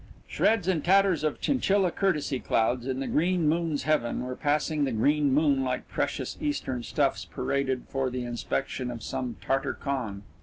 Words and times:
Shreds 0.27 0.67
and 0.67 0.83
tatters 0.83 1.23
of 1.23 1.39
chinchilla, 1.39 1.91
courtesy 1.91 2.39
clouds 2.39 2.87
in 2.87 2.99
the 3.01 3.05
green 3.05 3.47
moon's 3.47 3.83
heaven, 3.83 4.23
were 4.23 4.35
passing 4.35 4.83
the 4.83 4.91
green 4.91 5.31
moon 5.31 5.63
like 5.63 5.87
precious 5.89 6.39
Eastern 6.41 6.81
stuffs 6.81 7.23
paraded 7.23 7.83
for 7.87 8.09
the 8.09 8.23
inspection 8.23 8.89
of 8.89 9.03
some 9.03 9.35
Tartar 9.45 9.73
Khan. 9.75 10.23